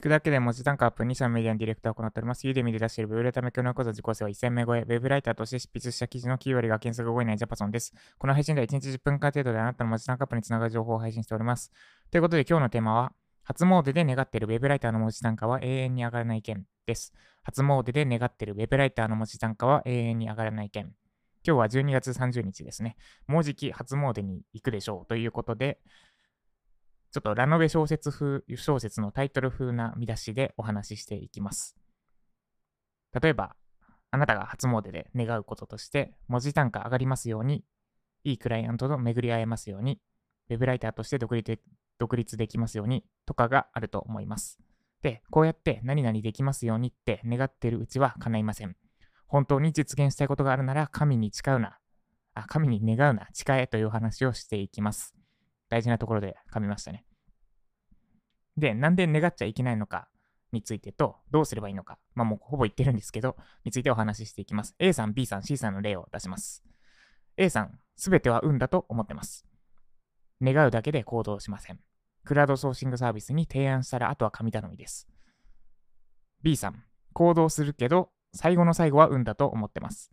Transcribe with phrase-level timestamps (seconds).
[0.00, 2.46] 聞くだけで文字単価アップ2社メディアのディレクターを行っております。
[2.46, 7.92] ユーデミで出しているウェブライター向けの講座受講生は1000名超え、ウェブライターとして執筆した記事の9割が検索後以内ジャパソンです。
[8.16, 11.70] この配信では1日10分間程度であなたの文字単価アップにつながる情報を配信しております。
[12.10, 17.12] ということで今日のテーマは、初詣で願っているウェブライターの文字単価は永遠に上がらない件です。
[17.42, 20.94] 初詣で願っているウェブライターの文字単価は永遠に上がらない件。
[21.46, 22.96] 今日は12月30日ですね。
[23.26, 25.78] もうじき初詣に行くでしょうということで、
[27.12, 31.76] ちょっとラノベ小説風、小説のタイトル風な見出しでお話ししていきます。
[33.20, 33.56] 例えば、
[34.12, 37.64] あなたが初詣で願うこととして、文字単価上がりますように、
[38.24, 40.00] いいクライアントと巡り合えますように、
[40.50, 41.60] ウェブライターとして独立で
[41.98, 44.58] 独立できますようにとかがあると思います。
[45.02, 48.74] で、こうやって何々できますようにって願ってるうちは叶いません。
[49.26, 51.78] 本当に実現したいことがあるなら神に誓うな。
[52.34, 55.14] あ、神に願うな、誓えという話をしていきます。
[55.70, 57.06] 大事なところで噛みましたね。
[58.56, 60.08] で、なんで願っちゃいけないのか
[60.52, 64.74] についてと、どうすればいいのか、まあもうほぼ言ってるんですけど、についてお話ししていきます。
[64.78, 66.62] A さん、B さん、C さんの例を出します。
[67.36, 69.46] A さん、すべては運だと思ってます。
[70.42, 71.80] 願うだけで行動しません。
[72.24, 75.08] クラウドソーシングサービスに提案したら、あとは神頼みです。
[76.42, 80.10] B さん、行動するけど、最後の最後は運だと思ってます。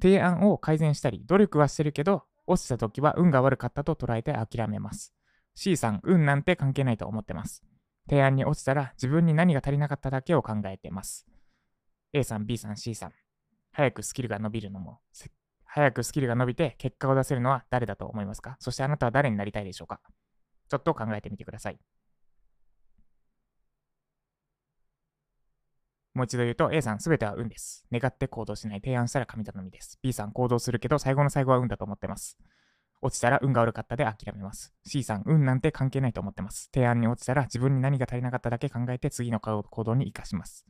[0.00, 5.14] 提案を改善したり、努力はしてるけど、落ちた時は運が悪かったと捉えて諦めます。
[5.54, 7.62] C さん、運なんて関係ないと思ってます。
[8.08, 11.26] 提案に落ちたら自分に何が足りなかっただけを考えてます。
[12.12, 13.12] A さん、B さん、C さん。
[13.72, 15.00] 早くスキルが伸びるのも、
[15.64, 18.56] 早くスキルが伸びて結果を出せるのは誰だと思いますか？
[18.60, 20.00] そしてあなたは誰になりたいでしょうか？
[20.68, 21.78] ちょっと考えてみてください。
[26.16, 27.84] もう一度言うと、A さん、すべては運です。
[27.92, 28.80] 願って行動しない。
[28.80, 29.98] 提案したら神頼みです。
[30.00, 32.38] B さん、行動するけど、最後の最後は運だと思ってます。
[33.02, 34.72] 落ちたら運が悪かったで諦めます。
[34.86, 36.70] C さん、運なんて関係ないと思ってます。
[36.72, 40.64] 提案に落ちたら自分に何が足りなかっただけ考えて次の行動に活かします。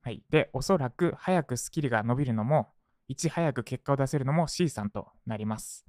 [0.00, 0.22] はい。
[0.30, 2.68] で、おそらく早くスキルが伸びるのも、
[3.06, 5.84] いち早く結果を出せるのも C さんとなります。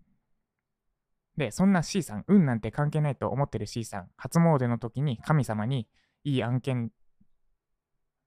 [1.38, 5.88] で、そんな C さん、運なんて関係ないと思ってる C さん、初詣の時に神様に
[6.23, 6.91] いい案件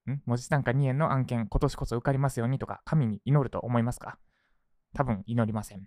[0.09, 0.23] ん？
[0.27, 4.19] 文字単価2円の案件、今年こそ受かりますようにとか、神に祈ると思いますか？
[4.95, 5.87] 多分祈りません。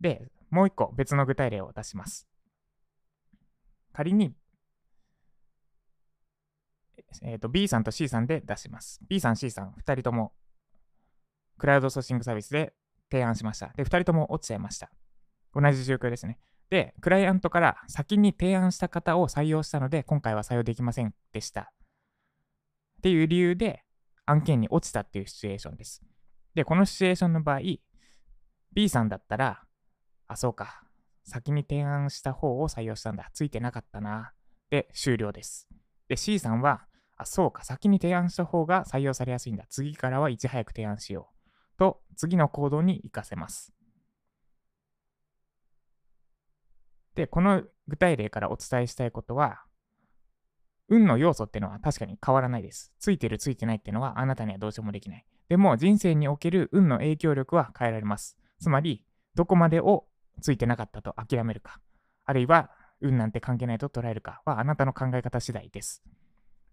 [0.00, 2.28] で、もう一個別の具体例を出します。
[3.92, 4.34] 仮に、
[7.22, 9.00] えー、と B さんと C さんで出します。
[9.08, 10.32] B さん、C さん、2人とも
[11.58, 12.74] クラウドソーシングサービスで
[13.10, 13.72] 提案しました。
[13.76, 14.90] で、2人とも落ちちゃいました。
[15.54, 16.38] 同じ状況ですね。
[16.70, 21.72] で、クライアントから先に提案した方を採用したので、今回は採用できませんでした。
[22.98, 23.84] っていう理由で
[24.26, 26.02] 案件に落ちたっていうシチュエーションです。
[26.54, 27.60] で、このシチュエーションの場合、
[28.72, 29.62] B さんだったら、
[30.26, 30.82] あ、そうか、
[31.24, 34.32] 先に提案した方を採用したんだ、ついてなかったな、
[34.70, 35.68] で終了です。
[36.08, 36.86] で、C さんは、
[37.16, 41.33] あ、そうか、先に提案した方が採用されやすいんだ、次からはいち早く提案しよう、
[41.78, 43.72] と次の行動に活かせます。
[47.14, 49.62] で、この具体例からお伝えしたいことは、
[50.88, 52.92] 運の要素っていうのは確かに変わらないです。
[52.98, 55.24] ついてるついてないっていうのはあなたにはどうしようもできない。
[55.48, 58.36] でも人生における運の影響力は変えられます。
[58.60, 59.04] つまり、
[59.34, 60.06] どこまでを
[60.40, 61.80] ついてなかったと諦めるか、
[62.24, 62.70] あるいは
[63.00, 66.02] 運なんて関係ないと捉えるかはあなたの考え方次第です。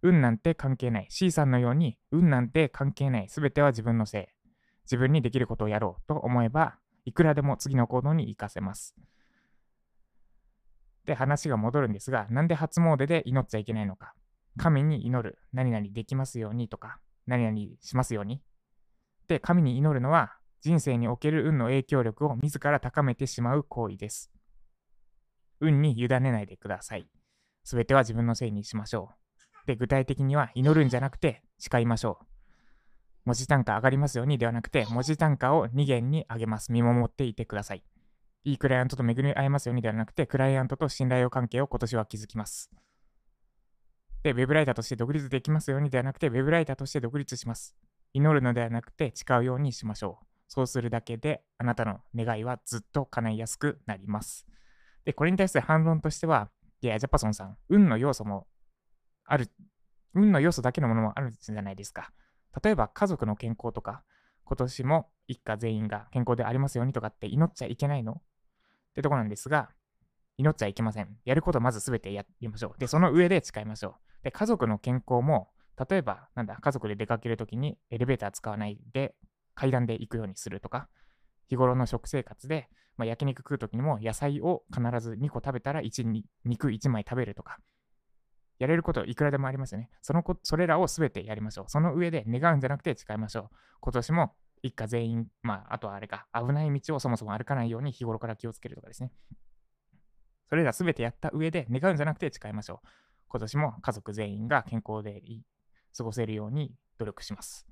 [0.02, 1.08] 運なんて関係ない。
[1.10, 3.30] C さんのように、運なんて関係ない。
[3.30, 4.41] すべては自分のせい。
[4.84, 8.96] 自分にできることをやろうと思えば、いくらでも次の行動に活かせます。
[11.06, 14.14] で、話が戻るんですが、なんで初詣で祈っちゃいけないのか。
[14.58, 15.40] 神に祈る。
[15.54, 18.42] 何々できますようにとか、何々しますように。
[19.28, 24.32] で、神に祈るのは、人生における運の影響力を自ら高めてしまう行為です。
[25.60, 27.08] 運に委ねないでください。
[27.64, 29.10] すべては自分のせいにしましょ
[29.64, 29.68] う。
[29.68, 32.31] で、具体的には祈るんじゃなくて誓いましょう。
[33.26, 36.72] 文字単価上がりますようにではなくて、文字単価を2元に上げます。
[36.72, 37.84] 見守っていてください。
[38.44, 42.72] いいクライアントと巡り合えますようにではなくて、クライアントと信頼関係を今年は築きます。
[44.24, 47.76] で、ウェブライターとして独立できますようにではなくて、ウェブライターとして独立します。
[48.14, 50.26] 祈るのではなくて、誓うようにしましょう。
[50.48, 54.48] そうするだけで、あなたの願いはずっと叶いやすくなります。
[55.06, 56.50] で、これに対する反論としては、
[56.82, 58.48] いや、ジャパソンさん、運の要素も
[59.26, 59.48] ある、
[60.14, 62.12] 運の要素だけのものもあるじゃないですか。
[62.64, 64.04] 例えば、家族の健康とか、
[64.44, 68.14] 今年も一家全員が健康でありますようにとかって祈っちゃいけないの？
[68.14, 68.22] っ
[68.94, 69.70] てとこなんですが、
[70.38, 71.18] 祈っちゃいけません。
[71.24, 72.80] やることまずすべてやりましょう。
[72.80, 74.24] で、その上で誓いましょう。
[74.24, 75.50] で、家族の健康も、
[75.90, 79.16] 例えば、なんだ、家族で出かけるときにエレベーター使わないで
[79.56, 80.90] 階段で行くようにするとか、
[81.48, 86.04] 日頃の食生活で、まあ、焼肉食うときにも野菜を必ず2個食べたら1
[86.46, 87.60] 肉1枚食べるとか、
[88.62, 89.90] やれることいくらでもありますよね。
[90.04, 91.66] そのこそれらをすべてやりましょう。
[91.68, 93.56] その上で願うんじゃなくて誓いましょう。
[93.80, 99.12] 今年も一家全員、まあ、あとはあれか、危ない道をそもそも歩かないように日頃から気をつけるとかですね。
[100.48, 102.88] それらすべてやった上で願うんじゃなくて誓いましょう。
[103.30, 105.24] 今年も家族全員が健康で
[105.98, 107.66] 過ごせるように努力します。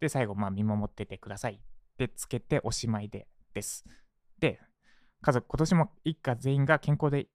[0.00, 1.60] で、最後、まあ、見守っててください。
[1.98, 3.84] で、つけておしまいでです。
[4.40, 4.58] で、
[5.22, 7.28] 家族、今年も一家全員が健康で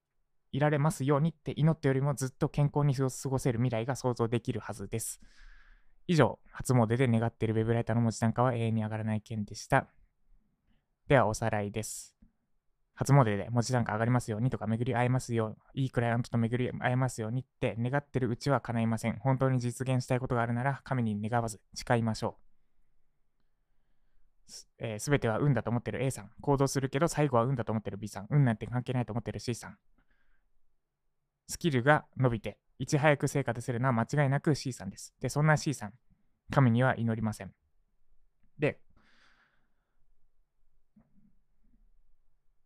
[0.51, 5.21] いられますようにって祈ってよりもずっと健康に過ごせる未来が想像できるはずです。
[6.07, 9.87] 以上、初詣で願っているウェブライターの文字単価は永遠に上がらない件でした。
[11.07, 12.15] では、おさらいです。
[12.95, 19.19] 初詣で文字単価上がりますようにとか、巡り会えますよう、いいクライアントと巡り会えますようにって願ってるうちは叶いません。
[19.19, 22.49] 本当に実現したいことがあるなら、神に願わず誓いましょう。
[24.49, 26.31] すべ、えー、ては運だと思ってる A さん。
[26.41, 28.27] 行動するけど最後は運だと思ってる B さん。
[28.31, 29.77] 運なんて関係ないと思ってる C さん。
[31.49, 35.15] スキルが伸びて、いち早く成果出せるのは間違いなく C さんです。
[35.19, 35.93] で、そんな C さん、
[36.51, 37.51] 神には祈りません。
[38.59, 38.79] で、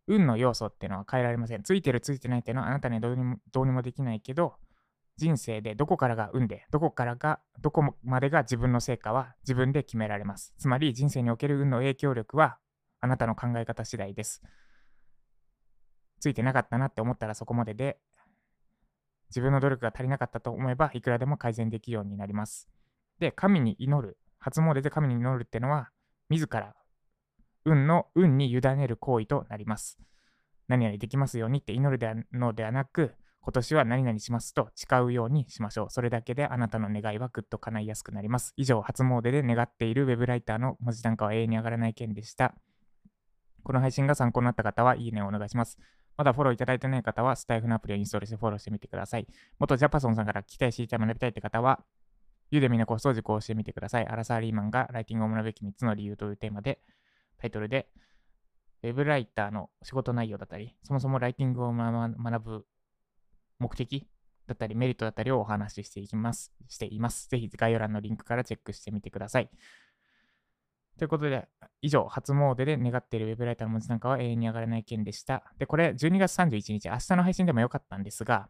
[0.06, 1.62] 運の要素っていうのは変えられません。
[1.62, 4.56] ついてるついてないっていうのはあなたにはどうにもどうにもできないけど、
[5.16, 10.54] 人生でどこからが運で、どこからが、どこまでが自分の成果は自分で決められます。
[10.58, 12.58] つまり人生における運の影響力は
[13.00, 14.42] あなたの考え方次第です。
[16.20, 17.98] ついてなかったなって思ったらそこまでで、
[19.34, 22.68] 自分の努力が足りなかったと思えば、いくらでも改善できるようになります。
[23.18, 24.16] で、神に祈る。
[24.38, 25.90] 初詣で神に祈るってのは、
[26.28, 26.74] 自ら
[27.64, 29.98] 運の運に委ねる行為となります。
[30.68, 35.90] 何々できますようにって祈るのではなく、今年は何々しますと誓うようにしましょう。
[35.90, 38.54] それだけであなたの願いはぐっと叶いやすくなります。
[38.56, 42.54] 以上、初詣で願っている web ライターの文字単価は永遠に上がらない件でした。
[43.62, 45.78] この配信が参考になった方は、いいねをお願いします。
[46.16, 49.26] まだフォローいただいてない方は、スタイフのアプリをインストールしてフォローしてみてください。
[49.58, 51.84] 元ジャパソンさんから聞きたい、知りたい、学びたいって方は、
[52.50, 54.06] ユーデミのコスを受講してみてください。
[54.06, 56.80] アラサー・リーマンがライティングを学ぶべき3つの理由というテーマで、
[57.38, 57.88] タイトルで、
[58.82, 62.66] ウェブライターの仕事内容だったり、そもそもライティングを学ぶ
[63.58, 64.06] 目的
[64.46, 66.52] だったり、メリットだったりをお話ししていきます。
[66.68, 67.28] しています。
[67.28, 69.50] ぜひ概要欄のリンクからチェックしてみてください。
[70.98, 71.48] ということで、
[71.82, 75.42] 以上、初詣で願っているウェブライターの文字なんかは永遠に上がらない件でした。
[75.58, 78.48] で、これ、12月31日、明日の配信でもよかったんですが、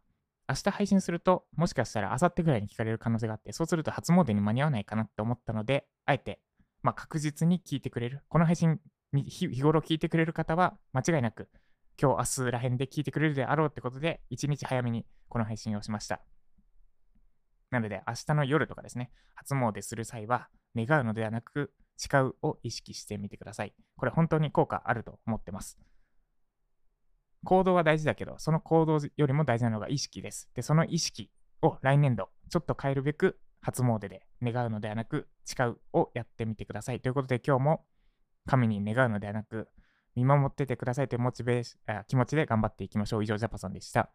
[0.49, 6.41] 明日配信すると、もしかしたら明後日ぐらいに聞かれる可能性があって、そうすると初詣に間に合わないかなって思ったので、あえて、
[6.83, 8.23] まあ、確実に聞いてくれる。
[8.29, 8.79] この配信、
[9.13, 11.49] 日頃聞いてくれる方は、間違いなく、
[12.01, 16.21] 今日、明日らへんで聞いてくれるであろうってことで、1日早めにこの配信をしました。
[17.71, 23.75] なので、明日の夜とかですね、初詣する際は、願うのではなく、誓うを意識してみてください。
[23.97, 25.79] これ本当に効果あると思ってます。
[27.45, 30.51] 行動は大事だけど、その行動よりも大事なのが意識です。
[30.55, 31.31] で、その意識
[31.63, 37.01] を来年度、ちょっと変えるべく、初詣で願うのではなく、誓うをやってみてください。
[37.01, 37.87] ということで、今日も
[38.47, 39.69] 神に願うのではなく、
[40.15, 43.25] 見守っててくださいというモチベー気持ちで頑張っていきましょう。
[43.25, 44.11] 以上、ジャパさんでした。